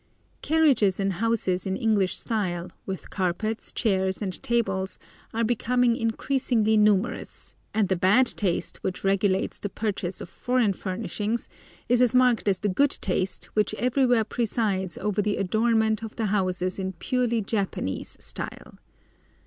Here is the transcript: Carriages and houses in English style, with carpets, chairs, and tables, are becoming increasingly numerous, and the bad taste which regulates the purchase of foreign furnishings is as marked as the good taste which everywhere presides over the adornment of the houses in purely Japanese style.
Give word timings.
Carriages 0.41 0.99
and 0.99 1.13
houses 1.13 1.67
in 1.67 1.77
English 1.77 2.17
style, 2.17 2.71
with 2.87 3.11
carpets, 3.11 3.71
chairs, 3.71 4.19
and 4.19 4.41
tables, 4.41 4.97
are 5.31 5.43
becoming 5.43 5.95
increasingly 5.95 6.75
numerous, 6.75 7.55
and 7.71 7.87
the 7.87 7.95
bad 7.95 8.25
taste 8.25 8.77
which 8.77 9.03
regulates 9.03 9.59
the 9.59 9.69
purchase 9.69 10.19
of 10.19 10.27
foreign 10.27 10.73
furnishings 10.73 11.47
is 11.87 12.01
as 12.01 12.15
marked 12.15 12.47
as 12.47 12.57
the 12.57 12.67
good 12.67 12.97
taste 12.99 13.45
which 13.53 13.75
everywhere 13.75 14.23
presides 14.23 14.97
over 14.97 15.21
the 15.21 15.37
adornment 15.37 16.01
of 16.03 16.15
the 16.15 16.25
houses 16.25 16.79
in 16.79 16.93
purely 16.93 17.39
Japanese 17.43 18.17
style. 18.19 18.79